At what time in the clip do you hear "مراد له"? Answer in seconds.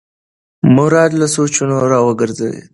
0.75-1.27